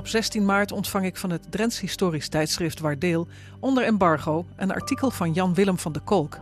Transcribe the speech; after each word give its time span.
Op 0.00 0.08
16 0.08 0.44
maart 0.44 0.72
ontvang 0.72 1.04
ik 1.04 1.16
van 1.16 1.30
het 1.30 1.46
Drents 1.50 1.80
Historisch 1.80 2.28
Tijdschrift 2.28 2.80
Waardeel 2.80 3.28
onder 3.58 3.84
embargo 3.84 4.46
een 4.56 4.72
artikel 4.72 5.10
van 5.10 5.32
Jan 5.32 5.54
Willem 5.54 5.78
van 5.78 5.92
de 5.92 6.00
Kolk. 6.00 6.38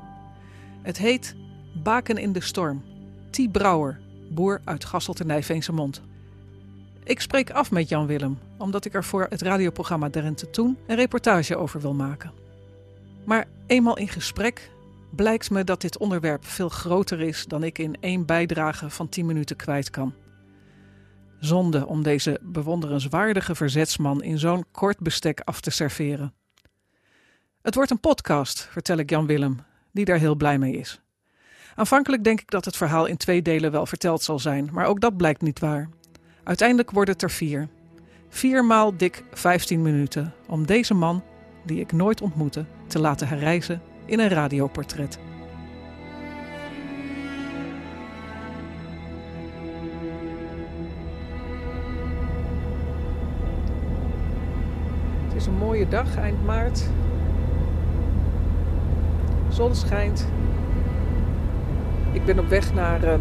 Het 0.82 0.98
heet 0.98 1.34
Baken 1.82 2.16
in 2.16 2.32
de 2.32 2.40
storm. 2.40 2.84
T. 3.30 3.52
Brouwer, 3.52 4.00
boer 4.30 4.60
uit 4.64 4.84
Gasselt 4.84 5.24
Nijveense 5.24 5.72
Mond. 5.72 6.02
Ik 7.04 7.20
spreek 7.20 7.50
af 7.50 7.70
met 7.70 7.88
Jan 7.88 8.06
Willem, 8.06 8.38
omdat 8.58 8.84
ik 8.84 8.94
er 8.94 9.04
voor 9.04 9.26
het 9.28 9.42
radioprogramma 9.42 10.10
Drenthe 10.10 10.50
Toen 10.50 10.78
een 10.86 10.96
reportage 10.96 11.56
over 11.56 11.80
wil 11.80 11.94
maken. 11.94 12.32
Maar 13.24 13.46
eenmaal 13.66 13.96
in 13.96 14.08
gesprek 14.08 14.70
blijkt 15.10 15.50
me 15.50 15.64
dat 15.64 15.80
dit 15.80 15.98
onderwerp 15.98 16.44
veel 16.44 16.68
groter 16.68 17.20
is 17.20 17.44
dan 17.46 17.62
ik 17.62 17.78
in 17.78 17.96
één 18.00 18.26
bijdrage 18.26 18.90
van 18.90 19.08
10 19.08 19.26
minuten 19.26 19.56
kwijt 19.56 19.90
kan. 19.90 20.14
Zonde 21.40 21.86
om 21.86 22.02
deze 22.02 22.38
bewonderenswaardige 22.42 23.54
verzetsman 23.54 24.22
in 24.22 24.38
zo'n 24.38 24.64
kort 24.70 24.98
bestek 24.98 25.40
af 25.44 25.60
te 25.60 25.70
serveren. 25.70 26.34
Het 27.62 27.74
wordt 27.74 27.90
een 27.90 28.00
podcast, 28.00 28.68
vertel 28.70 28.96
ik 28.96 29.10
Jan 29.10 29.26
Willem, 29.26 29.58
die 29.92 30.04
daar 30.04 30.18
heel 30.18 30.34
blij 30.34 30.58
mee 30.58 30.76
is. 30.76 31.00
Aanvankelijk 31.74 32.24
denk 32.24 32.40
ik 32.40 32.50
dat 32.50 32.64
het 32.64 32.76
verhaal 32.76 33.06
in 33.06 33.16
twee 33.16 33.42
delen 33.42 33.70
wel 33.70 33.86
verteld 33.86 34.22
zal 34.22 34.38
zijn, 34.38 34.68
maar 34.72 34.86
ook 34.86 35.00
dat 35.00 35.16
blijkt 35.16 35.42
niet 35.42 35.58
waar. 35.58 35.88
Uiteindelijk 36.44 36.90
worden 36.90 37.14
het 37.14 37.22
er 37.22 37.30
vier. 37.30 37.68
Viermaal 38.28 38.96
dik 38.96 39.24
15 39.32 39.82
minuten 39.82 40.34
om 40.46 40.66
deze 40.66 40.94
man, 40.94 41.22
die 41.64 41.80
ik 41.80 41.92
nooit 41.92 42.20
ontmoette, 42.20 42.64
te 42.86 42.98
laten 42.98 43.28
herreizen 43.28 43.82
in 44.06 44.18
een 44.18 44.28
radioportret. 44.28 45.18
Mooie 55.78 55.90
dag, 55.90 56.16
eind 56.16 56.44
maart. 56.44 56.88
Zon 59.48 59.74
schijnt. 59.74 60.28
Ik 62.12 62.24
ben 62.24 62.38
op 62.38 62.48
weg 62.48 62.74
naar. 62.74 63.04
Uh... 63.04 63.08
Na 63.08 63.18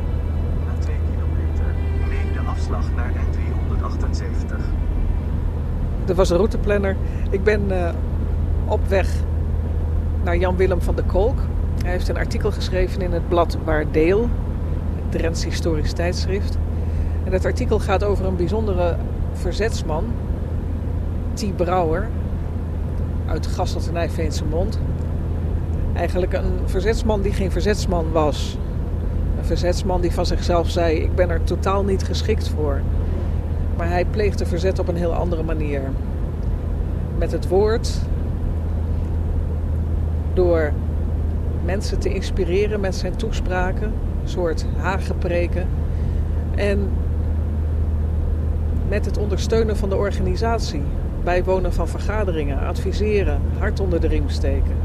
2 0.80 0.96
kilometer 1.12 1.66
neem 2.10 2.34
de 2.34 2.50
afslag 2.50 2.86
naar 2.96 3.12
N378. 3.12 4.56
Er 6.08 6.16
was 6.16 6.30
een 6.30 6.38
routeplanner. 6.38 6.96
Ik 7.30 7.44
ben 7.44 7.62
uh, 7.72 7.90
op 8.66 8.88
weg 8.88 9.10
naar 10.24 10.38
Jan 10.38 10.56
Willem 10.56 10.82
van 10.82 10.96
de 10.96 11.04
Kolk. 11.04 11.40
Hij 11.82 11.92
heeft 11.92 12.08
een 12.08 12.18
artikel 12.18 12.52
geschreven 12.52 13.02
in 13.02 13.12
het 13.12 13.28
blad 13.28 13.58
Waardeel, 13.64 14.30
het 14.96 15.12
Drents 15.12 15.44
Historisch 15.44 15.94
Tijdschrift. 15.94 16.58
En 17.24 17.32
dat 17.32 17.46
artikel 17.46 17.80
gaat 17.80 18.04
over 18.04 18.26
een 18.26 18.36
bijzondere 18.36 18.96
verzetsman, 19.34 20.06
T. 21.34 21.56
Brouwer, 21.56 22.08
uit 23.28 23.48
Gasselt 23.48 23.88
en 23.88 23.94
Nijveense 23.94 24.46
Mond. 24.46 24.80
Eigenlijk 25.94 26.34
een 26.34 26.60
verzetsman 26.66 27.22
die 27.22 27.34
geen 27.34 27.52
verzetsman 27.52 28.12
was. 28.12 28.58
Een 29.38 29.46
verzetsman 29.46 30.02
die 30.02 30.12
van 30.12 30.26
zichzelf 30.26 30.70
zei: 30.70 30.98
Ik 30.98 31.16
ben 31.16 31.30
er 31.30 31.44
totaal 31.44 31.84
niet 31.84 32.04
geschikt 32.04 32.50
voor. 32.50 32.82
Maar 33.78 33.90
hij 33.90 34.06
pleegde 34.06 34.46
verzet 34.46 34.80
op 34.80 34.88
een 34.88 34.96
heel 34.96 35.14
andere 35.14 35.44
manier. 35.44 35.82
Met 37.18 37.32
het 37.32 37.48
woord, 37.48 38.00
door 40.34 40.72
mensen 41.66 42.00
te 42.00 42.14
inspireren 42.14 42.80
met 42.80 42.96
zijn 42.96 43.16
toespraken, 43.16 43.94
een 44.24 44.30
soort 44.30 44.66
hagepreken. 44.78 45.68
En 46.56 46.90
met 48.88 49.06
het 49.06 49.18
ondersteunen 49.18 49.78
van 49.78 49.90
de 49.90 49.96
organisatie, 49.96 50.84
bijwonen 51.28 51.74
van 51.74 51.88
vergaderingen, 51.88 52.60
adviseren, 52.60 53.42
hart 53.60 53.80
onder 53.80 54.02
de 54.02 54.08
riem 54.08 54.30
steken. 54.30 54.76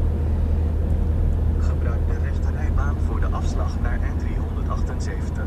Gebruik 1.59 2.07
de 2.07 2.13
rechterrijbaan 2.23 2.95
voor 3.07 3.19
de 3.19 3.25
afslag 3.25 3.79
naar 3.81 3.99
N378. 3.99 5.41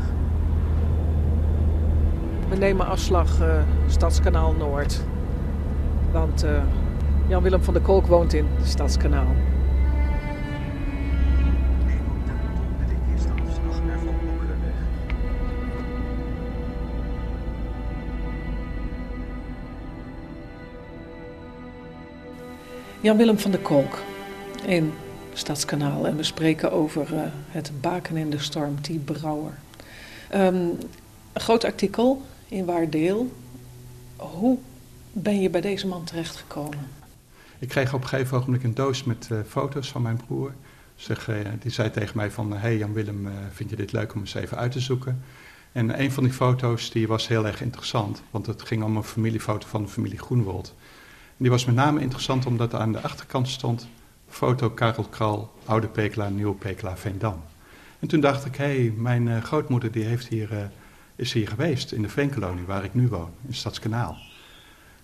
We 2.49 2.55
nemen 2.55 2.85
afslag 2.85 3.41
uh, 3.41 3.59
Stadskanaal 3.87 4.53
Noord. 4.53 5.03
Want 6.11 6.45
uh, 6.45 6.51
Jan-Willem 7.27 7.63
van 7.63 7.73
der 7.73 7.83
Kolk 7.83 8.05
woont 8.05 8.33
in 8.33 8.47
Stadskanaal. 8.63 9.35
Jan-Willem 23.01 23.39
van 23.39 23.51
der 23.51 23.59
Kolk 23.59 23.99
in 24.65 24.93
Stadskanaal. 25.33 26.07
En 26.07 26.15
we 26.15 26.23
spreken 26.23 26.71
over 26.71 27.13
uh, 27.13 27.21
het 27.47 27.71
baken 27.81 28.17
in 28.17 28.29
de 28.29 28.39
storm, 28.39 28.75
die 28.81 28.99
Brouwer. 28.99 29.53
Um, 30.33 30.77
een 31.33 31.41
groot 31.41 31.63
artikel 31.63 32.21
in 32.47 32.65
Waardeel. 32.65 33.31
Hoe 34.15 34.57
ben 35.11 35.41
je 35.41 35.49
bij 35.49 35.61
deze 35.61 35.87
man 35.87 36.03
terechtgekomen? 36.03 36.89
Ik 37.59 37.67
kreeg 37.67 37.93
op 37.93 38.01
een 38.01 38.07
gegeven 38.07 38.37
ogenblik 38.37 38.63
een 38.63 38.73
doos 38.73 39.03
met 39.03 39.27
uh, 39.31 39.39
foto's 39.47 39.91
van 39.91 40.01
mijn 40.01 40.19
broer. 40.27 40.53
Zeg, 40.95 41.27
uh, 41.29 41.35
die 41.59 41.71
zei 41.71 41.91
tegen 41.91 42.17
mij 42.17 42.31
van, 42.31 42.53
hey 42.53 42.77
Jan-Willem, 42.77 43.27
vind 43.53 43.69
je 43.69 43.75
dit 43.75 43.91
leuk 43.91 44.13
om 44.13 44.19
eens 44.19 44.33
even 44.33 44.57
uit 44.57 44.71
te 44.71 44.79
zoeken? 44.79 45.23
En 45.71 46.01
een 46.01 46.11
van 46.11 46.23
die 46.23 46.33
foto's 46.33 46.91
die 46.91 47.07
was 47.07 47.27
heel 47.27 47.45
erg 47.45 47.61
interessant, 47.61 48.21
want 48.31 48.45
het 48.45 48.61
ging 48.61 48.83
om 48.83 48.97
een 48.97 49.03
familiefoto 49.03 49.67
van 49.67 49.81
de 49.81 49.87
familie 49.89 50.19
Groenwold. 50.19 50.73
Die 51.37 51.49
was 51.49 51.65
met 51.65 51.75
name 51.75 52.01
interessant 52.01 52.45
omdat 52.45 52.73
er 52.73 52.79
aan 52.79 52.91
de 52.91 53.01
achterkant 53.01 53.47
stond 53.47 53.87
foto 54.29 54.69
Karel 54.69 55.03
Kral, 55.03 55.53
Oude 55.65 55.87
Pekela, 55.87 56.29
Nieuwe 56.29 56.53
Pekela, 56.53 56.97
Veendam. 56.97 57.43
En 57.99 58.07
toen 58.07 58.19
dacht 58.19 58.45
ik, 58.45 58.55
hé, 58.55 58.65
hey, 58.65 58.93
mijn 58.95 59.27
uh, 59.27 59.43
grootmoeder 59.43 59.91
die 59.91 60.03
heeft 60.03 60.27
hier, 60.27 60.51
uh, 60.51 60.59
is 61.15 61.33
hier 61.33 61.47
geweest 61.47 61.91
in 61.91 62.01
de 62.01 62.09
Veenkolonie 62.09 62.65
waar 62.65 62.83
ik 62.83 62.93
nu 62.93 63.07
woon, 63.07 63.29
in 63.47 63.53
Stadskanaal. 63.53 64.17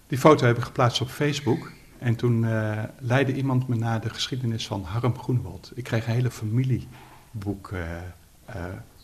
Die 0.08 0.18
foto 0.18 0.46
heb 0.46 0.58
ik 0.58 0.64
geplaatst 0.64 1.02
op 1.02 1.10
Facebook 1.10 1.72
en 1.98 2.16
toen 2.16 2.44
uh, 2.44 2.84
leidde 3.00 3.34
iemand 3.34 3.68
me 3.68 3.76
naar 3.76 4.02
de 4.02 4.10
geschiedenis 4.10 4.68
van 4.68 4.84
Harm 4.84 5.18
Groenewald. 5.18 5.72
Ik 5.76 5.84
kreeg 5.84 6.08
een 6.08 6.14
hele 6.14 6.32
familieboek 6.32 7.74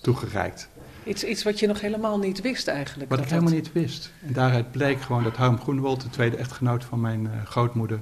toegereikt. 0.02 0.70
Iets, 1.10 1.24
iets 1.24 1.44
wat 1.44 1.60
je 1.60 1.68
nog 1.68 1.82
helemaal 1.82 2.20
niet 2.20 2.42
wist 2.42 2.68
eigenlijk. 2.68 3.10
Wat 3.10 3.20
ik 3.20 3.30
helemaal 3.30 3.54
niet 3.54 3.72
wist. 3.72 4.12
En 4.26 4.34
daaruit 4.34 4.72
bleek 4.72 5.02
gewoon 5.02 5.24
dat 5.24 5.36
Harm 5.36 5.60
Groenewald, 5.60 6.02
de 6.02 6.10
tweede 6.10 6.38
echtgenoot 6.38 6.84
van 6.84 7.02
mijn 7.02 7.24
uh, 7.24 7.46
grootmoeder, 7.46 8.00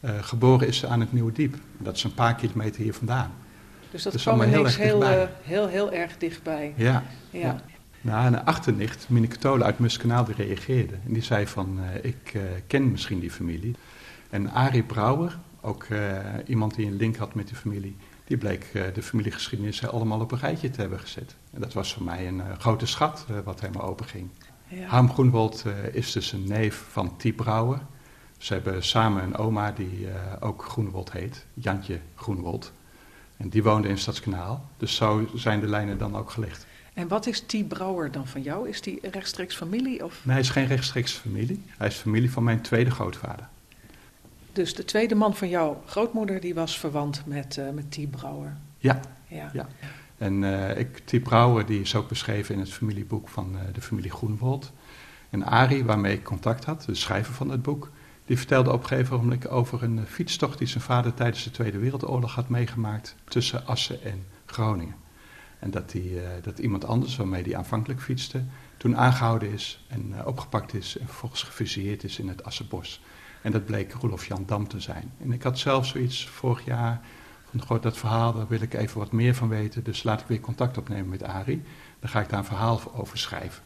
uh, 0.00 0.10
geboren 0.20 0.66
is 0.66 0.86
aan 0.86 1.00
het 1.00 1.12
Nieuwe 1.12 1.32
Diep. 1.32 1.56
Dat 1.78 1.96
is 1.96 2.04
een 2.04 2.14
paar 2.14 2.34
kilometer 2.34 2.82
hier 2.82 2.94
vandaan. 2.94 3.32
Dus 3.90 4.02
dat 4.02 4.12
dus 4.12 4.22
kwam 4.22 4.42
ineens 4.42 4.76
heel, 4.76 5.02
heel, 5.02 5.22
uh, 5.22 5.28
heel, 5.42 5.66
heel 5.66 5.92
erg 5.92 6.18
dichtbij. 6.18 6.72
Ja. 6.76 7.02
ja. 7.30 7.40
ja. 7.40 7.60
Nou, 8.00 8.26
een 8.26 8.44
achternicht, 8.44 9.08
Mineke 9.08 9.36
Tolen 9.36 9.66
uit 9.66 9.78
Muskanaal, 9.78 10.24
die 10.24 10.34
reageerde. 10.34 10.94
En 11.06 11.12
die 11.12 11.22
zei 11.22 11.46
van, 11.46 11.80
ik 12.02 12.38
ken 12.66 12.90
misschien 12.90 13.20
die 13.20 13.30
familie. 13.30 13.74
En 14.30 14.50
Arie 14.50 14.82
Brouwer, 14.82 15.38
ook 15.60 15.86
iemand 16.46 16.74
die 16.74 16.86
een 16.86 16.96
link 16.96 17.16
had 17.16 17.34
met 17.34 17.46
die 17.46 17.56
familie, 17.56 17.96
die 18.30 18.38
bleek 18.38 18.70
uh, 18.72 18.82
de 18.94 19.02
familiegeschiedenis 19.02 19.86
allemaal 19.86 20.20
op 20.20 20.32
een 20.32 20.38
rijtje 20.38 20.70
te 20.70 20.80
hebben 20.80 21.00
gezet. 21.00 21.36
En 21.52 21.60
dat 21.60 21.72
was 21.72 21.92
voor 21.92 22.02
mij 22.02 22.28
een 22.28 22.36
uh, 22.36 22.44
grote 22.58 22.86
schat 22.86 23.26
uh, 23.30 23.38
wat 23.44 23.60
helemaal 23.60 23.86
open 23.86 24.06
ging. 24.06 24.28
Ja. 24.68 24.86
Harm 24.86 25.10
Groenwold 25.10 25.64
is 25.92 26.12
dus 26.12 26.32
een 26.32 26.48
neef 26.48 26.84
van 26.88 27.16
Tie 27.16 27.32
Brouwer. 27.32 27.80
Ze 28.38 28.52
hebben 28.52 28.84
samen 28.84 29.22
een 29.22 29.36
oma 29.36 29.72
die 29.72 30.08
ook 30.40 30.64
Groenwold 30.64 31.12
heet, 31.12 31.46
Jantje 31.54 32.00
Groenwold. 32.14 32.72
En 33.36 33.48
die 33.48 33.62
woonde 33.62 33.88
in 33.88 33.98
Stadskanaal. 33.98 34.70
Dus 34.76 34.94
zo 34.94 35.28
zijn 35.34 35.60
de 35.60 35.68
lijnen 35.68 35.98
dan 35.98 36.16
ook 36.16 36.30
gelegd. 36.30 36.66
En 36.94 37.08
wat 37.08 37.26
is 37.26 37.40
Tie 37.40 37.64
Brouwer 37.64 38.10
dan 38.10 38.26
van 38.26 38.42
jou? 38.42 38.68
Is 38.68 38.80
die 38.80 38.98
rechtstreeks 39.10 39.56
familie? 39.56 40.04
Of? 40.04 40.20
Nee, 40.22 40.32
hij 40.32 40.42
is 40.42 40.50
geen 40.50 40.66
rechtstreeks 40.66 41.12
familie. 41.12 41.62
Hij 41.76 41.88
is 41.88 41.96
familie 41.96 42.30
van 42.30 42.44
mijn 42.44 42.60
tweede 42.60 42.90
grootvader. 42.90 43.48
Dus 44.52 44.74
de 44.74 44.84
tweede 44.84 45.14
man 45.14 45.36
van 45.36 45.48
jouw 45.48 45.82
grootmoeder, 45.86 46.40
die 46.40 46.54
was 46.54 46.78
verwant 46.78 47.22
met, 47.26 47.56
uh, 47.56 47.70
met 47.70 47.90
T. 47.90 48.10
Brouwer. 48.10 48.56
Ja. 48.78 49.00
ja. 49.28 49.50
ja. 49.52 49.68
En 50.18 50.42
uh, 50.42 50.78
ik, 50.78 50.98
T. 50.98 51.22
Brouwer 51.22 51.66
die 51.66 51.80
is 51.80 51.94
ook 51.94 52.08
beschreven 52.08 52.54
in 52.54 52.60
het 52.60 52.72
familieboek 52.72 53.28
van 53.28 53.54
uh, 53.54 53.60
de 53.72 53.80
familie 53.80 54.10
Groenwold. 54.10 54.72
En 55.30 55.44
Arie, 55.44 55.84
waarmee 55.84 56.14
ik 56.14 56.24
contact 56.24 56.64
had, 56.64 56.84
de 56.84 56.94
schrijver 56.94 57.34
van 57.34 57.50
het 57.50 57.62
boek, 57.62 57.90
die 58.24 58.36
vertelde 58.36 58.72
op 58.72 58.80
een 58.80 58.88
gegeven 58.88 59.16
moment 59.16 59.48
over 59.48 59.82
een 59.82 60.06
fietstocht 60.06 60.58
die 60.58 60.66
zijn 60.66 60.82
vader 60.82 61.14
tijdens 61.14 61.44
de 61.44 61.50
Tweede 61.50 61.78
Wereldoorlog 61.78 62.34
had 62.34 62.48
meegemaakt 62.48 63.14
tussen 63.24 63.66
Assen 63.66 64.02
en 64.02 64.24
Groningen. 64.46 64.94
En 65.58 65.70
dat, 65.70 65.90
die, 65.90 66.20
dat 66.42 66.58
iemand 66.58 66.84
anders, 66.84 67.16
waarmee 67.16 67.42
hij 67.42 67.56
aanvankelijk 67.56 68.00
fietste, 68.00 68.42
toen 68.76 68.96
aangehouden 68.96 69.52
is 69.52 69.84
en 69.88 70.26
opgepakt 70.26 70.74
is 70.74 70.98
en 70.98 71.06
vervolgens 71.06 71.42
gefusilleerd 71.42 72.04
is 72.04 72.18
in 72.18 72.28
het 72.28 72.44
Assenbos. 72.44 73.00
En 73.42 73.52
dat 73.52 73.64
bleek 73.64 73.92
Roelof 73.92 74.26
Jan 74.26 74.44
Dam 74.46 74.68
te 74.68 74.80
zijn. 74.80 75.12
En 75.20 75.32
ik 75.32 75.42
had 75.42 75.58
zelf 75.58 75.86
zoiets 75.86 76.28
vorig 76.28 76.64
jaar 76.64 77.00
van, 77.50 77.62
goh, 77.62 77.82
dat 77.82 77.98
verhaal, 77.98 78.32
daar 78.32 78.48
wil 78.48 78.60
ik 78.60 78.74
even 78.74 78.98
wat 78.98 79.12
meer 79.12 79.34
van 79.34 79.48
weten. 79.48 79.84
Dus 79.84 80.02
laat 80.02 80.20
ik 80.20 80.26
weer 80.26 80.40
contact 80.40 80.78
opnemen 80.78 81.08
met 81.08 81.22
Arie. 81.22 81.62
Dan 82.00 82.10
ga 82.10 82.20
ik 82.20 82.28
daar 82.28 82.38
een 82.38 82.44
verhaal 82.44 82.80
over 82.94 83.18
schrijven. 83.18 83.62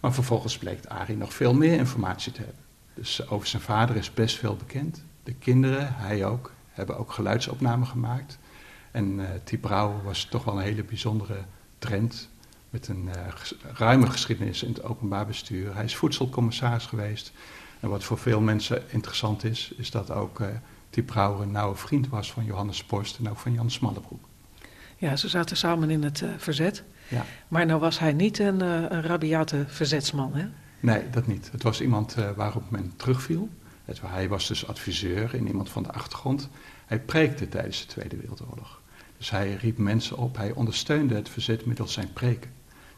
Maar 0.00 0.12
vervolgens 0.12 0.58
bleek 0.58 0.86
Arie 0.86 1.16
nog 1.16 1.34
veel 1.34 1.54
meer 1.54 1.78
informatie 1.78 2.32
te 2.32 2.40
hebben. 2.40 2.64
Dus 2.94 3.28
over 3.28 3.46
zijn 3.46 3.62
vader 3.62 3.96
is 3.96 4.14
best 4.14 4.38
veel 4.38 4.56
bekend. 4.56 5.04
De 5.22 5.34
kinderen, 5.34 5.94
hij 5.94 6.24
ook, 6.24 6.52
hebben 6.70 6.98
ook 6.98 7.12
geluidsopnamen 7.12 7.86
gemaakt. 7.86 8.38
En 8.90 9.18
uh, 9.18 9.28
T. 9.44 9.60
Brouwer 9.60 10.02
was 10.02 10.24
toch 10.24 10.44
wel 10.44 10.56
een 10.56 10.62
hele 10.62 10.84
bijzondere 10.84 11.38
trend. 11.78 12.28
Met 12.70 12.88
een 12.88 13.08
uh, 13.16 13.34
ruime 13.76 14.10
geschiedenis 14.10 14.62
in 14.62 14.72
het 14.72 14.82
openbaar 14.82 15.26
bestuur. 15.26 15.74
Hij 15.74 15.84
is 15.84 15.96
voedselcommissaris 15.96 16.86
geweest. 16.86 17.32
En 17.80 17.88
wat 17.88 18.04
voor 18.04 18.18
veel 18.18 18.40
mensen 18.40 18.82
interessant 18.88 19.44
is, 19.44 19.72
is 19.76 19.90
dat 19.90 20.10
ook 20.10 20.40
uh, 20.40 20.46
T. 20.90 21.06
Brouwer 21.06 21.42
een 21.42 21.50
nauwe 21.50 21.76
vriend 21.76 22.08
was 22.08 22.32
van 22.32 22.44
Johannes 22.44 22.84
Post 22.84 23.18
en 23.18 23.30
ook 23.30 23.38
van 23.38 23.52
Jan 23.52 23.70
Smallebroek. 23.70 24.24
Ja, 24.96 25.16
ze 25.16 25.28
zaten 25.28 25.56
samen 25.56 25.90
in 25.90 26.02
het 26.02 26.20
uh, 26.20 26.30
verzet. 26.36 26.82
Ja. 27.08 27.24
Maar 27.48 27.66
nou 27.66 27.80
was 27.80 27.98
hij 27.98 28.12
niet 28.12 28.38
een, 28.38 28.62
uh, 28.62 28.82
een 28.88 29.02
rabiate 29.02 29.64
verzetsman, 29.66 30.34
hè? 30.34 30.46
Nee, 30.80 31.10
dat 31.10 31.26
niet. 31.26 31.48
Het 31.52 31.62
was 31.62 31.80
iemand 31.80 32.16
waarop 32.36 32.70
men 32.70 32.92
terugviel. 32.96 33.48
Het, 33.84 34.00
hij 34.06 34.28
was 34.28 34.48
dus 34.48 34.66
adviseur 34.66 35.34
en 35.34 35.46
iemand 35.46 35.70
van 35.70 35.82
de 35.82 35.92
achtergrond. 35.92 36.48
Hij 36.86 37.00
preekte 37.00 37.48
tijdens 37.48 37.80
de 37.80 37.86
Tweede 37.86 38.16
Wereldoorlog. 38.16 38.80
Dus 39.16 39.30
hij 39.30 39.54
riep 39.54 39.78
mensen 39.78 40.16
op, 40.16 40.36
hij 40.36 40.52
ondersteunde 40.52 41.14
het 41.14 41.28
verzet 41.28 41.66
middels 41.66 41.92
zijn 41.92 42.12
preken. 42.12 42.50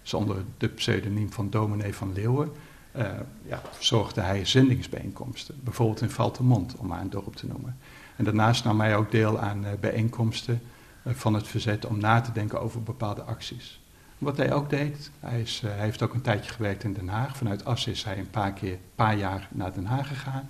Dus 0.02 0.14
onder 0.14 0.36
de 0.58 0.68
pseudoniem 0.68 1.32
van 1.32 1.50
dominee 1.50 1.94
van 1.94 2.12
Leeuwen 2.12 2.52
uh, 2.96 3.04
ja, 3.42 3.62
verzorgde 3.70 4.20
hij 4.20 4.44
zendingsbijeenkomsten. 4.44 5.54
Bijvoorbeeld 5.60 6.00
in 6.00 6.10
Valtemont, 6.10 6.76
om 6.76 6.86
maar 6.86 7.00
een 7.00 7.10
dorp 7.10 7.36
te 7.36 7.46
noemen. 7.46 7.78
En 8.16 8.24
daarnaast 8.24 8.64
nam 8.64 8.80
hij 8.80 8.96
ook 8.96 9.10
deel 9.10 9.38
aan 9.38 9.64
uh, 9.64 9.70
bijeenkomsten 9.80 10.62
uh, 11.02 11.14
van 11.14 11.34
het 11.34 11.48
verzet 11.48 11.86
om 11.86 11.98
na 11.98 12.20
te 12.20 12.32
denken 12.32 12.60
over 12.60 12.82
bepaalde 12.82 13.22
acties. 13.22 13.80
Wat 14.18 14.36
hij 14.36 14.52
ook 14.52 14.70
deed, 14.70 15.10
hij, 15.20 15.40
is, 15.40 15.60
hij, 15.60 15.78
heeft 15.78 16.02
ook 16.02 16.14
een 16.14 16.20
tijdje 16.20 16.52
gewerkt 16.52 16.84
in 16.84 16.92
Den 16.92 17.08
Haag. 17.08 17.36
Vanuit 17.36 17.64
Assen 17.64 17.92
is 17.92 18.04
hij 18.04 18.18
een 18.18 18.30
paar 18.30 18.52
keer, 18.52 18.78
paar 18.94 19.16
jaar 19.16 19.48
naar 19.50 19.72
Den 19.72 19.86
Haag 19.86 20.08
gegaan. 20.08 20.48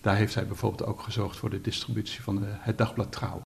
Daar 0.00 0.16
heeft 0.16 0.34
hij 0.34 0.46
bijvoorbeeld 0.46 0.88
ook 0.88 1.00
gezorgd 1.02 1.36
voor 1.36 1.50
de 1.50 1.60
distributie 1.60 2.22
van 2.22 2.36
de, 2.36 2.46
het 2.46 2.78
dagblad 2.78 3.12
Trouw. 3.12 3.40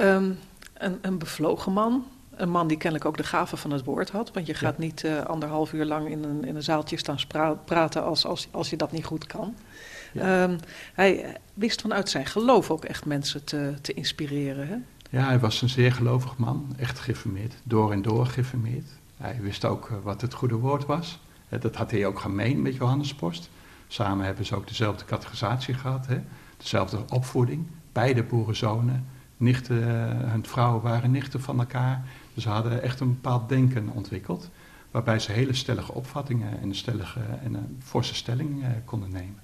Um, 0.00 0.38
een, 0.74 0.98
een 1.00 1.18
bevlogen 1.18 1.72
man, 1.72 2.04
een 2.38 2.50
man 2.50 2.68
die 2.68 2.76
kennelijk 2.76 3.08
ook 3.08 3.16
de 3.16 3.22
gave 3.22 3.56
van 3.56 3.70
het 3.70 3.84
woord 3.84 4.10
had. 4.10 4.32
Want 4.32 4.46
je 4.46 4.54
gaat 4.54 4.74
ja. 4.78 4.84
niet 4.84 5.04
uh, 5.04 5.20
anderhalf 5.20 5.72
uur 5.72 5.84
lang 5.84 6.08
in 6.08 6.24
een, 6.24 6.44
in 6.44 6.56
een 6.56 6.62
zaaltje 6.62 6.96
staan 6.96 7.18
praten 7.64 8.04
als, 8.04 8.26
als, 8.26 8.48
als 8.50 8.70
je 8.70 8.76
dat 8.76 8.92
niet 8.92 9.04
goed 9.04 9.26
kan. 9.26 9.54
Ja. 10.12 10.42
Um, 10.42 10.58
hij 10.94 11.36
wist 11.54 11.80
vanuit 11.80 12.08
zijn 12.08 12.26
geloof 12.26 12.70
ook 12.70 12.84
echt 12.84 13.04
mensen 13.04 13.44
te, 13.44 13.74
te 13.80 13.94
inspireren. 13.94 14.68
Hè? 14.68 14.76
Ja, 15.10 15.26
hij 15.26 15.38
was 15.38 15.62
een 15.62 15.68
zeer 15.68 15.92
gelovig 15.92 16.36
man, 16.36 16.74
echt 16.78 16.98
geïnformeerd, 16.98 17.54
door 17.62 17.92
en 17.92 18.02
door 18.02 18.26
geïnformeerd. 18.26 18.88
Hij 19.16 19.38
wist 19.40 19.64
ook 19.64 19.88
uh, 19.88 19.96
wat 20.02 20.20
het 20.20 20.34
goede 20.34 20.54
woord 20.54 20.86
was. 20.86 21.20
Dat 21.48 21.76
had 21.76 21.90
hij 21.90 22.06
ook 22.06 22.18
gemeen 22.18 22.62
met 22.62 22.74
Johannes 22.74 23.14
Post. 23.14 23.50
Samen 23.88 24.24
hebben 24.24 24.46
ze 24.46 24.56
ook 24.56 24.68
dezelfde 24.68 25.04
categorisatie 25.04 25.74
gehad, 25.74 26.06
hè? 26.06 26.20
dezelfde 26.56 26.98
opvoeding. 27.08 27.66
Beide 27.92 28.22
boerenzonen, 28.22 29.06
nichten, 29.36 29.76
uh, 29.76 30.30
hun 30.30 30.46
vrouwen 30.46 30.82
waren 30.82 31.10
nichten 31.10 31.40
van 31.40 31.58
elkaar. 31.58 32.04
Dus 32.38 32.46
ze 32.46 32.52
hadden 32.52 32.82
echt 32.82 33.00
een 33.00 33.14
bepaald 33.14 33.48
denken 33.48 33.88
ontwikkeld, 33.88 34.50
waarbij 34.90 35.18
ze 35.18 35.32
hele 35.32 35.54
stellige 35.54 35.92
opvattingen 35.92 36.60
en 36.60 36.68
een, 36.68 36.74
stellige, 36.74 37.20
en 37.42 37.54
een 37.54 37.80
forse 37.82 38.14
stelling 38.14 38.62
uh, 38.62 38.68
konden 38.84 39.10
nemen. 39.10 39.40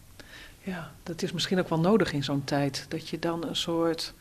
Ja, 0.63 0.91
dat 1.03 1.23
is 1.23 1.33
misschien 1.33 1.59
ook 1.59 1.69
wel 1.69 1.81
nodig 1.81 2.13
in 2.13 2.25
zo'n 2.25 2.45
tijd, 2.45 2.87
dat 2.89 3.09
je 3.09 3.19
dan 3.19 3.47
een 3.47 3.57
soort 3.57 4.15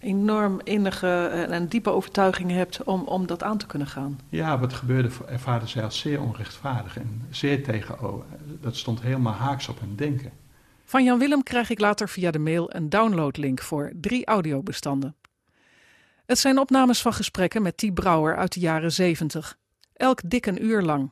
enorm 0.00 0.60
innige 0.62 1.26
en 1.50 1.68
diepe 1.68 1.90
overtuigingen 1.90 2.56
hebt 2.56 2.82
om, 2.82 3.00
om 3.00 3.26
dat 3.26 3.42
aan 3.42 3.58
te 3.58 3.66
kunnen 3.66 3.88
gaan. 3.88 4.20
Ja, 4.28 4.58
wat 4.58 4.72
gebeurde 4.72 5.10
ervaarden 5.26 5.68
zij 5.68 5.84
als 5.84 5.98
zeer 5.98 6.20
onrechtvaardig 6.20 6.98
en 6.98 7.26
zeer 7.30 7.64
tegen, 7.64 7.96
dat 8.60 8.76
stond 8.76 9.02
helemaal 9.02 9.32
haaks 9.32 9.68
op 9.68 9.80
hun 9.80 9.96
denken. 9.96 10.30
Van 10.84 11.04
Jan 11.04 11.18
Willem 11.18 11.42
krijg 11.42 11.70
ik 11.70 11.80
later 11.80 12.08
via 12.08 12.30
de 12.30 12.38
mail 12.38 12.74
een 12.74 12.88
downloadlink 12.88 13.60
voor 13.62 13.92
drie 14.00 14.26
audiobestanden. 14.26 15.14
Het 16.26 16.38
zijn 16.38 16.58
opnames 16.58 17.02
van 17.02 17.12
gesprekken 17.12 17.62
met 17.62 17.76
T. 17.76 17.94
Brouwer 17.94 18.36
uit 18.36 18.52
de 18.52 18.60
jaren 18.60 18.92
70, 18.92 19.58
elk 19.92 20.20
dik 20.24 20.46
een 20.46 20.64
uur 20.64 20.82
lang. 20.82 21.10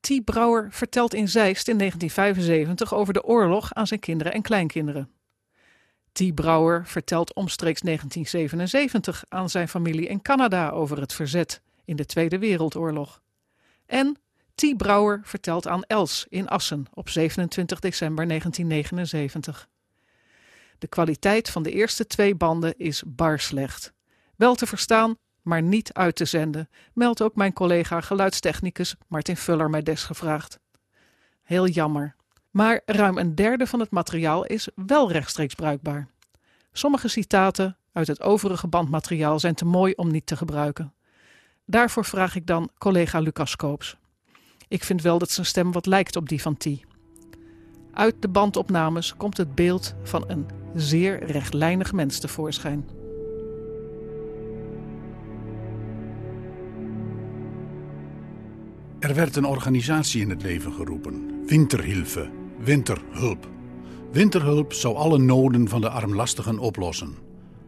T. 0.00 0.24
Brouwer 0.24 0.72
vertelt 0.72 1.14
in 1.14 1.28
Zeist 1.28 1.68
in 1.68 1.78
1975 1.78 2.94
over 2.94 3.12
de 3.12 3.24
oorlog 3.24 3.72
aan 3.72 3.86
zijn 3.86 4.00
kinderen 4.00 4.32
en 4.32 4.42
kleinkinderen. 4.42 5.10
T. 6.12 6.34
Brouwer 6.34 6.86
vertelt 6.86 7.34
omstreeks 7.34 7.80
1977 7.80 9.24
aan 9.28 9.50
zijn 9.50 9.68
familie 9.68 10.06
in 10.06 10.22
Canada 10.22 10.70
over 10.70 11.00
het 11.00 11.12
verzet 11.12 11.60
in 11.84 11.96
de 11.96 12.06
Tweede 12.06 12.38
Wereldoorlog. 12.38 13.22
En 13.86 14.16
T. 14.54 14.76
Brouwer 14.76 15.20
vertelt 15.24 15.66
aan 15.66 15.82
Els 15.82 16.26
in 16.28 16.48
Assen 16.48 16.86
op 16.94 17.08
27 17.08 17.80
december 17.80 18.28
1979. 18.28 19.68
De 20.82 20.88
kwaliteit 20.88 21.50
van 21.50 21.62
de 21.62 21.70
eerste 21.70 22.06
twee 22.06 22.34
banden 22.34 22.78
is 22.78 23.02
bar 23.06 23.38
slecht. 23.38 23.92
Wel 24.36 24.54
te 24.54 24.66
verstaan, 24.66 25.16
maar 25.42 25.62
niet 25.62 25.92
uit 25.92 26.16
te 26.16 26.24
zenden, 26.24 26.68
meldt 26.94 27.22
ook 27.22 27.34
mijn 27.34 27.52
collega 27.52 28.00
geluidstechnicus 28.00 28.94
Martin 29.08 29.36
Vuller 29.36 29.70
mij 29.70 29.82
desgevraagd. 29.82 30.58
Heel 31.42 31.66
jammer. 31.66 32.16
Maar 32.50 32.80
ruim 32.86 33.18
een 33.18 33.34
derde 33.34 33.66
van 33.66 33.80
het 33.80 33.90
materiaal 33.90 34.44
is 34.44 34.68
wel 34.74 35.10
rechtstreeks 35.10 35.54
bruikbaar. 35.54 36.08
Sommige 36.72 37.08
citaten 37.08 37.76
uit 37.92 38.06
het 38.06 38.22
overige 38.22 38.66
bandmateriaal 38.66 39.38
zijn 39.38 39.54
te 39.54 39.64
mooi 39.64 39.92
om 39.92 40.10
niet 40.10 40.26
te 40.26 40.36
gebruiken. 40.36 40.94
Daarvoor 41.66 42.04
vraag 42.04 42.34
ik 42.34 42.46
dan 42.46 42.70
collega 42.78 43.18
Lucas 43.18 43.56
Koops. 43.56 43.96
Ik 44.68 44.84
vind 44.84 45.02
wel 45.02 45.18
dat 45.18 45.30
zijn 45.30 45.46
stem 45.46 45.72
wat 45.72 45.86
lijkt 45.86 46.16
op 46.16 46.28
die 46.28 46.42
van 46.42 46.56
T. 46.56 46.66
Uit 47.92 48.22
de 48.22 48.28
bandopnames 48.28 49.16
komt 49.16 49.36
het 49.36 49.54
beeld 49.54 49.94
van 50.02 50.24
een 50.30 50.61
zeer 50.74 51.24
rechtlijnig 51.24 51.92
mens 51.92 52.18
tevoorschijn. 52.18 52.88
Er 58.98 59.14
werd 59.14 59.36
een 59.36 59.44
organisatie 59.44 60.20
in 60.20 60.30
het 60.30 60.42
leven 60.42 60.72
geroepen: 60.72 61.44
Winterhilfe, 61.46 62.30
Winterhulp. 62.58 63.50
Winterhulp 64.12 64.72
zou 64.72 64.96
alle 64.96 65.18
noden 65.18 65.68
van 65.68 65.80
de 65.80 65.88
armlastigen 65.88 66.58
oplossen. 66.58 67.14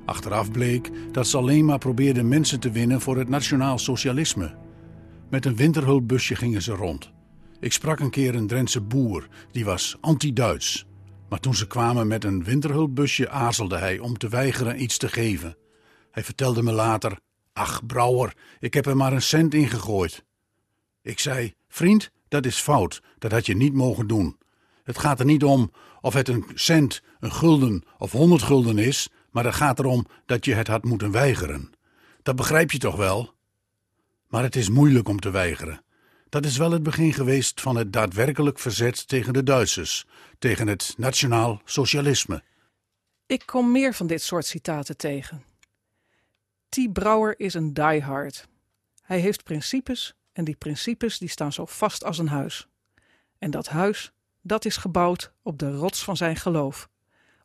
Achteraf 0.05 0.51
bleek 0.51 0.91
dat 1.13 1.27
ze 1.27 1.37
alleen 1.37 1.65
maar 1.65 1.79
probeerden 1.79 2.29
mensen 2.29 2.61
te 2.61 2.71
winnen 2.71 3.01
voor 3.01 3.17
het 3.17 3.29
nationaal 3.29 3.79
socialisme. 3.79 4.55
Met 5.31 5.45
een 5.45 5.57
winterhulpbusje 5.57 6.35
gingen 6.35 6.63
ze 6.63 6.73
rond. 6.73 7.11
Ik 7.61 7.73
sprak 7.73 8.01
een 8.01 8.11
keer 8.11 8.35
een 8.35 8.47
Drentse 8.47 8.81
boer, 8.81 9.29
die 9.51 9.65
was 9.65 9.97
anti-Duits. 10.01 10.87
Maar 11.35 11.43
toen 11.43 11.55
ze 11.55 11.67
kwamen 11.67 12.07
met 12.07 12.25
een 12.25 12.45
winterhulpbusje 12.45 13.31
aarzelde 13.31 13.77
hij 13.77 13.99
om 13.99 14.19
te 14.19 14.29
weigeren 14.29 14.83
iets 14.83 14.97
te 14.97 15.09
geven. 15.09 15.57
Hij 16.11 16.25
vertelde 16.25 16.63
me 16.63 16.73
later: 16.73 17.19
Ach, 17.53 17.87
Brouwer, 17.87 18.37
ik 18.61 18.75
heb 18.75 18.87
er 18.87 18.97
maar 18.97 19.13
een 19.13 19.23
cent 19.23 19.55
in 19.55 19.69
gegooid. 19.69 20.25
Ik 21.03 21.19
zei: 21.19 21.55
Vriend, 21.69 22.11
dat 22.29 22.47
is 22.47 22.57
fout, 22.57 23.03
dat 23.19 23.33
had 23.33 23.47
je 23.47 23.57
niet 23.57 23.73
mogen 23.73 24.07
doen. 24.07 24.39
Het 24.85 24.99
gaat 24.99 25.21
er 25.21 25.27
niet 25.27 25.45
om 25.45 25.73
of 26.01 26.15
het 26.15 26.29
een 26.29 26.45
cent, 26.55 27.03
een 27.21 27.33
gulden 27.33 27.83
of 27.99 28.13
honderd 28.13 28.43
gulden 28.43 28.79
is, 28.79 29.09
maar 29.31 29.45
het 29.45 29.55
gaat 29.55 29.79
erom 29.79 30.07
dat 30.27 30.45
je 30.45 30.55
het 30.55 30.69
had 30.69 30.85
moeten 30.85 31.11
weigeren. 31.11 31.73
Dat 32.23 32.37
begrijp 32.37 32.71
je 32.71 32.79
toch 32.79 32.97
wel? 32.97 33.35
Maar 34.29 34.43
het 34.43 34.57
is 34.57 34.69
moeilijk 34.69 35.09
om 35.09 35.21
te 35.21 35.31
weigeren. 35.31 35.84
Dat 36.35 36.45
is 36.45 36.57
wel 36.57 36.71
het 36.71 36.83
begin 36.83 37.13
geweest 37.13 37.61
van 37.61 37.77
het 37.77 37.93
daadwerkelijk 37.93 38.59
verzet 38.59 39.09
tegen 39.09 39.33
de 39.33 39.43
Duitsers, 39.43 40.07
tegen 40.39 40.67
het 40.67 40.95
nationaal 40.97 41.61
socialisme. 41.65 42.43
Ik 43.27 43.43
kom 43.47 43.73
meer 43.73 43.95
van 43.95 44.07
dit 44.07 44.23
soort 44.23 44.47
citaten 44.47 44.97
tegen. 44.97 45.45
T. 46.69 46.93
Brouwer 46.93 47.41
is 47.41 47.55
een 47.55 47.75
diehard. 47.75 48.49
Hij 49.03 49.19
heeft 49.19 49.45
principes 49.45 50.15
en 50.33 50.45
die 50.45 50.57
principes 50.57 51.19
die 51.19 51.29
staan 51.29 51.53
zo 51.53 51.65
vast 51.65 52.05
als 52.05 52.19
een 52.19 52.29
huis. 52.29 52.69
En 53.39 53.51
dat 53.51 53.69
huis, 53.69 54.13
dat 54.41 54.65
is 54.65 54.77
gebouwd 54.77 55.33
op 55.43 55.59
de 55.59 55.71
rots 55.71 56.05
van 56.05 56.17
zijn 56.17 56.37
geloof. 56.37 56.89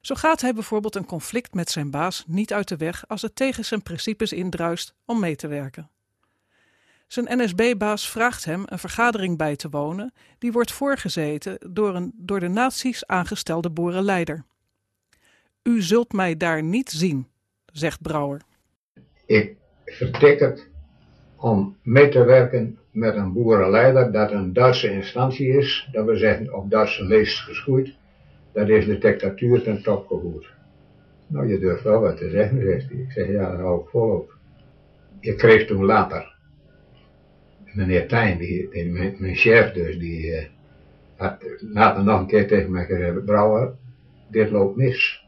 Zo 0.02 0.16
gaat 0.16 0.42
hij 0.42 0.54
bijvoorbeeld 0.54 0.96
een 0.96 1.06
conflict 1.06 1.54
met 1.54 1.70
zijn 1.70 1.92
baas 1.92 2.24
niet 2.28 2.54
uit 2.54 2.68
de 2.68 2.78
weg 2.78 3.08
als 3.08 3.22
het 3.22 3.36
tegen 3.36 3.66
zijn 3.66 3.84
principes 3.84 4.34
indruist 4.34 4.94
om 5.06 5.20
mee 5.20 5.36
te 5.36 5.48
werken. 5.48 5.90
Zijn 7.10 7.42
NSB-baas 7.42 8.10
vraagt 8.10 8.46
hem 8.46 8.64
een 8.66 8.80
vergadering 8.80 9.38
bij 9.38 9.56
te 9.56 9.70
wonen, 9.70 10.14
die 10.38 10.52
wordt 10.52 10.72
voorgezeten 10.72 11.58
door 11.70 11.96
een 11.96 12.12
door 12.16 12.40
de 12.40 12.48
nazi's 12.48 13.06
aangestelde 13.06 13.70
boerenleider. 13.70 14.44
U 15.64 15.82
zult 15.82 16.14
mij 16.14 16.38
daar 16.38 16.64
niet 16.64 16.90
zien, 16.90 17.28
zegt 17.66 18.02
Brouwer. 18.02 18.42
Ik 19.26 19.56
vertik 19.86 20.40
het 20.40 20.68
om 21.36 21.78
mee 21.84 22.10
te 22.10 22.24
werken 22.24 22.78
met 22.92 23.16
een 23.16 23.34
boerenleider 23.34 24.12
dat 24.12 24.32
een 24.32 24.54
Duitse 24.54 24.92
instantie 24.92 25.48
is, 25.48 25.90
dat 25.92 26.06
we 26.06 26.18
zeggen 26.18 26.56
op 26.56 26.70
Duitse 26.70 27.06
leest 27.06 27.40
geschoeid, 27.40 27.94
dat 28.54 28.70
is 28.70 28.86
de 28.86 28.98
dictatuur 28.98 29.62
ten 29.62 29.84
top 29.84 30.08
gevoerd. 30.08 30.54
Nou, 31.28 31.48
je 31.48 31.60
durft 31.60 31.84
wel 31.84 32.02
wat 32.02 32.18
te 32.18 32.30
zeggen, 32.30 32.62
zegt 32.62 32.90
hij. 32.90 33.00
Ik 33.00 33.12
zeg, 33.12 33.28
ja, 33.28 33.52
daar 33.52 33.60
hou 33.60 33.82
ik 33.82 33.90
volop. 33.90 34.38
Je 35.20 35.36
kreeg 35.36 35.68
toen 35.68 35.86
later 35.86 36.38
meneer 37.74 38.08
Tijn, 38.08 38.38
die, 38.38 38.70
die, 38.70 38.90
mijn, 39.20 39.36
chef 39.36 39.72
dus, 39.72 40.00
die, 40.00 40.26
uh, 40.26 40.46
had 41.16 41.44
later 41.60 42.04
nog 42.04 42.20
een 42.20 42.28
keer 42.28 42.48
tegen 42.48 42.72
mij 42.72 42.86
gezegd, 42.86 43.26
Brouwer, 43.26 43.74
dit 44.28 44.50
loopt 44.50 44.76
mis. 44.76 45.28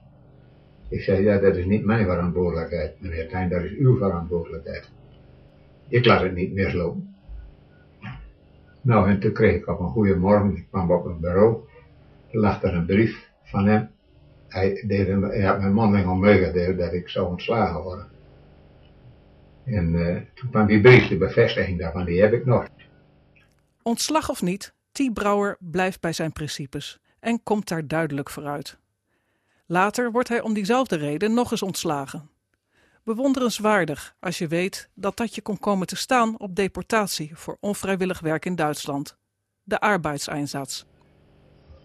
Ik 0.89 1.01
zei, 1.01 1.24
ja, 1.24 1.38
dat 1.38 1.55
is 1.55 1.65
niet 1.65 1.86
mijn 1.86 2.05
verantwoordelijkheid, 2.05 3.01
meneer 3.01 3.27
Tijn, 3.27 3.50
dat 3.50 3.63
is 3.63 3.71
uw 3.77 3.98
verantwoordelijkheid. 3.98 4.89
Ik 5.88 6.05
laat 6.05 6.21
het 6.21 6.36
niet 6.36 6.53
mislopen. 6.53 7.15
Nou, 8.81 9.10
en 9.10 9.19
toen 9.19 9.31
kreeg 9.31 9.55
ik 9.55 9.67
op 9.67 9.79
een 9.79 9.89
goede 9.89 10.15
morgen, 10.15 10.55
ik 10.55 10.65
kwam 10.69 10.91
op 10.91 11.05
een 11.05 11.19
bureau, 11.19 11.57
er 12.31 12.39
lag 12.39 12.63
er 12.63 12.74
een 12.74 12.86
brief 12.86 13.29
van 13.43 13.67
hem. 13.67 13.89
Hij, 14.48 14.83
deed 14.88 15.07
een, 15.07 15.21
hij 15.21 15.41
had 15.41 15.60
mijn 15.60 15.74
mondeling 15.74 16.19
meegedeeld 16.19 16.77
dat 16.77 16.93
ik 16.93 17.10
zou 17.10 17.27
ontslagen 17.27 17.81
worden. 17.81 18.07
En 19.65 19.94
uh, 19.94 20.22
toen 20.34 20.50
kwam 20.50 20.68
die 20.68 21.18
bevestiging 21.18 21.80
daarvan, 21.80 22.06
die 22.06 22.22
heb 22.22 22.34
ik 22.34 22.46
nog. 22.46 22.68
Ontslag 23.84 24.30
of 24.30 24.41
niet, 24.41 24.74
T. 24.91 25.13
Brouwer 25.13 25.58
blijft 25.60 26.01
bij 26.01 26.13
zijn 26.13 26.32
principes 26.32 27.00
en 27.20 27.44
komt 27.44 27.68
daar 27.68 27.88
duidelijk 27.88 28.30
vooruit. 28.30 28.77
Later 29.65 30.12
wordt 30.12 30.30
hij 30.30 30.41
om 30.41 30.53
diezelfde 30.53 30.96
reden 30.96 31.34
nog 31.34 31.51
eens 31.51 31.62
ontslagen. 31.62 32.30
Bewonderenswaardig 33.03 34.15
als 34.20 34.38
je 34.38 34.48
weet 34.48 34.89
dat 34.96 35.18
dat 35.18 35.36
je 35.36 35.41
kon 35.41 35.60
komen 35.60 35.88
te 35.88 35.96
staan 35.96 36.39
op 36.39 36.56
deportatie 36.56 37.36
voor 37.36 37.58
onvrijwillig 37.60 38.20
werk 38.20 38.46
in 38.46 38.56
Duitsland. 38.56 39.18
De 39.63 39.80
arbeidseinsatz. 39.80 40.84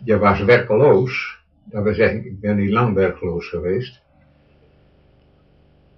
Je 0.04 0.18
was 0.18 0.42
werkeloos. 0.42 1.45
Dat 1.64 1.83
wil 1.83 1.95
zeggen, 1.95 2.26
ik 2.26 2.40
ben 2.40 2.56
niet 2.56 2.71
lang 2.71 2.95
werkloos 2.95 3.49
geweest. 3.49 4.02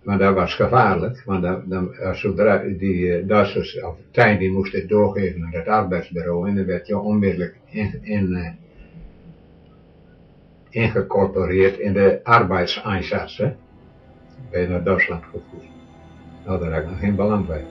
Maar 0.08 0.18
dat 0.18 0.34
was 0.34 0.54
gevaarlijk, 0.54 1.22
want 1.24 1.42
dan, 1.42 1.62
dan, 1.66 1.94
zodra 2.12 2.58
die 2.58 3.12
eh, 3.12 3.28
Duitsers, 3.28 3.82
of 3.82 3.96
Tijn, 4.10 4.38
die 4.38 4.50
moest 4.50 4.72
het 4.72 4.88
doorgeven 4.88 5.40
naar 5.40 5.52
het 5.52 5.68
arbeidsbureau 5.68 6.48
en 6.48 6.56
dan 6.56 6.64
werd 6.64 6.86
je 6.86 6.98
onmiddellijk 6.98 7.56
in, 7.64 7.98
in, 8.02 8.58
ingecorporeerd 10.70 11.78
in 11.78 11.92
de 11.92 12.20
arbeidseinsatz. 12.22 13.38
Ben 14.50 14.60
je 14.60 14.68
naar 14.68 14.84
Duitsland 14.84 15.24
gevoerd. 15.24 15.68
Nou, 16.44 16.60
daar 16.60 16.82
ik 16.82 16.88
nog 16.88 16.98
geen 16.98 17.16
belang 17.16 17.46
bij. 17.46 17.64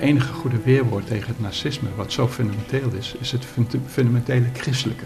Enige 0.00 0.32
goede 0.32 0.62
weerwoord 0.64 1.06
tegen 1.06 1.28
het 1.28 1.40
nazisme, 1.40 1.88
wat 1.96 2.12
zo 2.12 2.28
fundamenteel 2.28 2.92
is, 2.98 3.16
is 3.20 3.32
het 3.32 3.44
fundamentele 3.86 4.46
christelijke. 4.52 5.04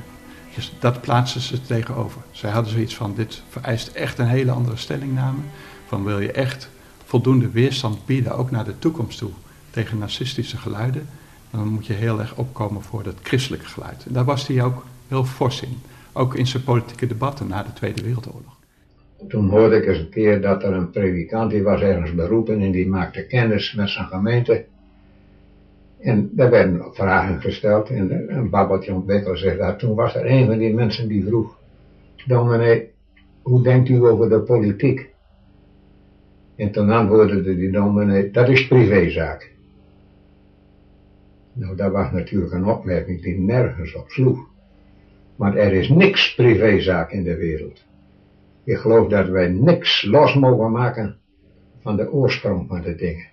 Dus 0.54 0.72
dat 0.80 1.00
plaatsen 1.00 1.40
ze 1.40 1.62
tegenover. 1.62 2.20
Zij 2.30 2.50
hadden 2.50 2.72
zoiets 2.72 2.96
van, 2.96 3.14
dit 3.14 3.42
vereist 3.48 3.88
echt 3.88 4.18
een 4.18 4.26
hele 4.26 4.50
andere 4.50 4.76
stellingname. 4.76 5.38
Van 5.86 6.04
wil 6.04 6.20
je 6.20 6.32
echt 6.32 6.70
voldoende 7.04 7.50
weerstand 7.50 8.06
bieden, 8.06 8.36
ook 8.36 8.50
naar 8.50 8.64
de 8.64 8.78
toekomst 8.78 9.18
toe, 9.18 9.30
tegen 9.70 9.98
nazistische 9.98 10.56
geluiden, 10.56 11.08
dan 11.50 11.68
moet 11.68 11.86
je 11.86 11.92
heel 11.92 12.20
erg 12.20 12.34
opkomen 12.34 12.82
voor 12.82 13.02
dat 13.02 13.14
christelijke 13.22 13.66
geluid. 13.66 14.04
En 14.06 14.12
daar 14.12 14.24
was 14.24 14.46
hij 14.46 14.62
ook 14.62 14.84
heel 15.08 15.24
fors 15.24 15.62
in. 15.62 15.78
Ook 16.12 16.34
in 16.34 16.46
zijn 16.46 16.64
politieke 16.64 17.06
debatten 17.06 17.48
na 17.48 17.62
de 17.62 17.72
Tweede 17.72 18.02
Wereldoorlog. 18.02 18.56
Toen 19.28 19.48
hoorde 19.48 19.76
ik 19.76 19.86
eens 19.86 19.98
een 19.98 20.08
keer 20.08 20.40
dat 20.40 20.62
er 20.62 20.72
een 20.72 20.90
predikant, 20.90 21.50
die 21.50 21.62
was 21.62 21.80
ergens 21.80 22.14
beroepen 22.14 22.60
en 22.60 22.70
die 22.70 22.88
maakte 22.88 23.26
kennis 23.26 23.74
met 23.74 23.88
zijn 23.88 24.06
gemeente. 24.06 24.64
En 26.00 26.30
daar 26.32 26.50
werden 26.50 26.94
vragen 26.94 27.40
gesteld 27.40 27.90
en 27.90 28.36
een 28.36 28.50
babbeltje 28.50 28.94
ontwikkelde 28.94 29.38
zich 29.38 29.56
daar. 29.56 29.76
Toen 29.76 29.94
was 29.94 30.14
er 30.14 30.30
een 30.30 30.46
van 30.46 30.58
die 30.58 30.74
mensen 30.74 31.08
die 31.08 31.26
vroeg, 31.26 31.58
dominee, 32.26 32.90
hoe 33.42 33.62
denkt 33.62 33.88
u 33.88 34.04
over 34.04 34.28
de 34.28 34.40
politiek? 34.40 35.10
En 36.56 36.70
toen 36.70 36.90
antwoordde 36.90 37.56
die 37.56 37.70
dominee, 37.70 38.30
dat 38.30 38.48
is 38.48 38.68
privézaak. 38.68 39.52
Nou, 41.52 41.76
dat 41.76 41.92
was 41.92 42.10
natuurlijk 42.10 42.52
een 42.52 42.66
opmerking 42.66 43.22
die 43.22 43.38
nergens 43.38 43.94
op 43.94 44.10
sloeg. 44.10 44.46
Maar 45.36 45.56
er 45.56 45.72
is 45.72 45.88
niks 45.88 46.34
privézaak 46.34 47.12
in 47.12 47.22
de 47.22 47.36
wereld. 47.36 47.84
Ik 48.64 48.76
geloof 48.76 49.08
dat 49.08 49.28
wij 49.28 49.48
niks 49.48 50.04
los 50.04 50.34
mogen 50.34 50.70
maken 50.70 51.16
van 51.80 51.96
de 51.96 52.12
oorsprong 52.12 52.68
van 52.68 52.80
de 52.82 52.94
dingen. 52.94 53.26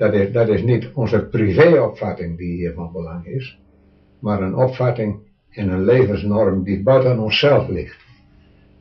Dat 0.00 0.14
is, 0.14 0.32
dat 0.32 0.48
is 0.48 0.62
niet 0.62 0.88
onze 0.94 1.24
privéopvatting 1.24 2.38
die 2.38 2.54
hier 2.54 2.72
van 2.72 2.92
belang 2.92 3.26
is, 3.26 3.58
maar 4.18 4.42
een 4.42 4.54
opvatting 4.54 5.18
en 5.50 5.68
een 5.68 5.84
levensnorm 5.84 6.62
die 6.62 6.82
buiten 6.82 7.18
onszelf 7.18 7.68
ligt. 7.68 7.96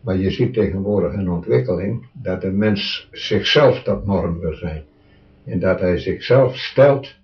Maar 0.02 0.18
je 0.18 0.32
ziet 0.32 0.54
tegenwoordig 0.54 1.14
een 1.14 1.30
ontwikkeling 1.30 2.06
dat 2.14 2.42
de 2.42 2.52
mens 2.52 3.10
zichzelf 3.12 3.84
tot 3.84 4.06
norm 4.06 4.40
wil 4.40 4.54
zijn. 4.54 4.84
En 5.46 5.60
dat 5.60 5.80
hij 5.80 5.98
zichzelf 5.98 6.58
stelt 6.58 7.16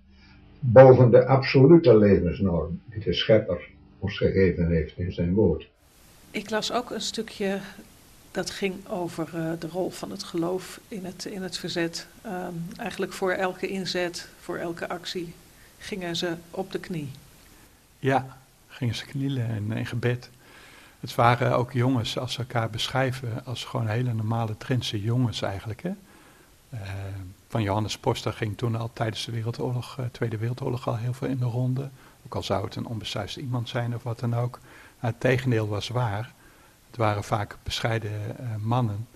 boven 0.59 1.11
de 1.11 1.25
absolute 1.25 1.97
levensnorm 1.97 2.81
die 2.89 3.03
de 3.03 3.13
schepper 3.13 3.69
ons 3.99 4.17
gegeven 4.17 4.69
heeft 4.69 4.97
in 4.97 5.11
zijn 5.11 5.33
woord. 5.33 5.69
Ik 6.31 6.49
las 6.49 6.73
ook 6.73 6.91
een 6.91 7.01
stukje 7.01 7.59
dat 8.35 8.49
ging 8.49 8.87
over 8.87 9.29
uh, 9.35 9.51
de 9.59 9.67
rol 9.67 9.89
van 9.89 10.11
het 10.11 10.23
geloof 10.23 10.79
in 10.87 11.05
het, 11.05 11.25
in 11.25 11.43
het 11.43 11.57
verzet. 11.57 12.07
Um, 12.25 12.67
eigenlijk 12.77 13.13
voor 13.13 13.31
elke 13.31 13.67
inzet, 13.67 14.27
voor 14.41 14.57
elke 14.57 14.89
actie 14.89 15.33
gingen 15.77 16.15
ze 16.15 16.35
op 16.51 16.71
de 16.71 16.79
knie. 16.79 17.11
Ja, 17.99 18.37
gingen 18.67 18.95
ze 18.95 19.05
knielen 19.05 19.47
en 19.47 19.71
in 19.71 19.85
gebed. 19.85 20.29
Het 20.99 21.15
waren 21.15 21.57
ook 21.57 21.71
jongens, 21.71 22.17
als 22.17 22.33
ze 22.33 22.39
elkaar 22.39 22.69
beschrijven, 22.69 23.45
als 23.45 23.63
gewoon 23.63 23.87
hele 23.87 24.13
normale 24.13 24.57
Drentse 24.57 25.01
jongens 25.01 25.41
eigenlijk. 25.41 25.83
Hè? 25.83 25.91
Uh, 26.73 26.79
van 27.47 27.61
Johannes 27.61 27.97
Poster 27.97 28.33
ging 28.33 28.57
toen 28.57 28.75
al 28.75 28.89
tijdens 28.93 29.25
de 29.25 29.31
Wereldoorlog, 29.31 29.97
uh, 29.99 30.05
Tweede 30.11 30.37
Wereldoorlog 30.37 30.87
al 30.87 30.97
heel 30.97 31.13
veel 31.13 31.27
in 31.27 31.37
de 31.37 31.45
ronde. 31.45 31.89
Ook 32.25 32.35
al 32.35 32.43
zou 32.43 32.65
het 32.65 32.75
een 32.75 32.85
onbesuisd 32.85 33.37
iemand 33.37 33.69
zijn 33.69 33.95
of 33.95 34.03
wat 34.03 34.19
dan 34.19 34.35
ook. 34.35 34.59
Maar 34.99 35.11
het 35.11 35.19
tegendeel 35.19 35.67
was 35.67 35.87
waar. 35.87 36.33
Het 36.95 37.03
waren 37.03 37.23
vaak 37.23 37.57
bescheiden 37.63 38.11
uh, 38.11 38.55
mannen 38.61 39.07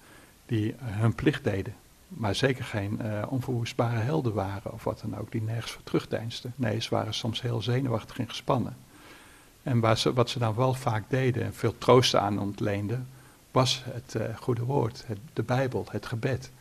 die 0.46 0.76
hun 0.80 1.16
plicht 1.16 1.44
deden. 1.44 1.74
Maar 2.08 2.36
zeker 2.36 2.64
geen 2.64 3.02
onverwoestbare 3.28 3.98
helden 3.98 4.34
waren 4.34 4.74
of 4.74 4.84
wat 4.84 5.02
dan 5.02 5.18
ook, 5.18 5.32
die 5.32 5.42
nergens 5.42 5.72
voor 5.72 5.84
terugdeinsten. 5.84 6.54
Nee, 6.56 6.80
ze 6.80 6.90
waren 6.90 7.14
soms 7.14 7.42
heel 7.42 7.62
zenuwachtig 7.62 8.20
en 8.20 8.30
gespannen. 8.30 8.78
En 9.64 9.80
waar 9.80 9.98
ze, 9.98 10.14
wat 10.14 10.30
ze 10.30 10.40
dan 10.40 10.56
wel 10.56 10.74
vaak 10.74 11.04
deden 11.08 11.44
en 11.44 11.54
veel 11.54 11.78
troost 11.78 12.16
aan 12.16 12.40
ontleenden, 12.40 13.08
was 13.52 13.84
het 13.86 14.16
uh, 14.16 14.38
goede 14.38 14.64
woord, 14.64 15.04
het, 15.08 15.20
de 15.34 15.44
Bijbel, 15.44 15.86
het 15.92 16.06
gebed. 16.06 16.52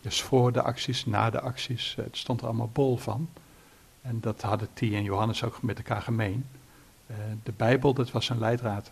Dus 0.00 0.22
voor 0.22 0.52
de 0.52 0.62
acties, 0.62 1.06
na 1.06 1.30
de 1.30 1.40
acties, 1.40 1.94
het 1.96 2.16
stond 2.16 2.40
er 2.40 2.46
allemaal 2.46 2.70
bol 2.72 2.96
van. 2.96 3.28
En 4.02 4.20
dat 4.20 4.42
hadden 4.42 4.68
T 4.72 4.80
en 4.80 5.04
Johannes 5.04 5.44
ook 5.44 5.62
met 5.62 5.76
elkaar 5.76 6.02
gemeen. 6.02 6.46
Uh, 7.06 7.16
de 7.42 7.52
Bijbel, 7.56 7.94
dat 7.94 8.10
was 8.10 8.28
een 8.28 8.38
leidraad. 8.38 8.90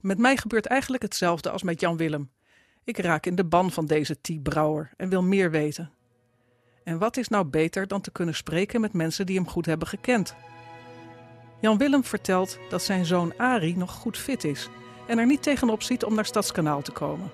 Met 0.00 0.18
mij 0.18 0.36
gebeurt 0.36 0.66
eigenlijk 0.66 1.02
hetzelfde 1.02 1.50
als 1.50 1.62
met 1.62 1.80
Jan 1.80 1.96
Willem. 1.96 2.30
Ik 2.84 2.98
raak 2.98 3.26
in 3.26 3.34
de 3.34 3.44
ban 3.44 3.70
van 3.70 3.86
deze 3.86 4.16
T. 4.20 4.42
Brouwer 4.42 4.90
en 4.96 5.08
wil 5.08 5.22
meer 5.22 5.50
weten. 5.50 5.90
En 6.84 6.98
wat 6.98 7.16
is 7.16 7.28
nou 7.28 7.44
beter 7.44 7.86
dan 7.86 8.00
te 8.00 8.10
kunnen 8.10 8.34
spreken 8.34 8.80
met 8.80 8.92
mensen 8.92 9.26
die 9.26 9.36
hem 9.36 9.48
goed 9.48 9.66
hebben 9.66 9.88
gekend? 9.88 10.34
Jan 11.60 11.78
Willem 11.78 12.04
vertelt 12.04 12.58
dat 12.68 12.82
zijn 12.82 13.04
zoon 13.04 13.38
Ari 13.38 13.76
nog 13.76 13.92
goed 13.92 14.18
fit 14.18 14.44
is 14.44 14.68
en 15.06 15.18
er 15.18 15.26
niet 15.26 15.42
tegenop 15.42 15.82
ziet 15.82 16.04
om 16.04 16.14
naar 16.14 16.24
Stadskanaal 16.24 16.82
te 16.82 16.92
komen. 16.92 17.30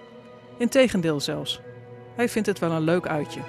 Integendeel 0.58 1.20
zelfs. 1.20 1.60
Hij 2.16 2.28
vindt 2.28 2.48
het 2.48 2.58
wel 2.58 2.70
een 2.70 2.82
leuk 2.82 3.06
uitje. 3.06 3.40